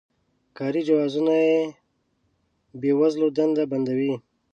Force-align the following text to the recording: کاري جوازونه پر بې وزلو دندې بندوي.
کاري 0.57 0.81
جوازونه 0.87 1.35
پر 1.49 1.65
بې 2.81 2.91
وزلو 2.99 3.27
دندې 3.37 3.63
بندوي. 3.71 4.13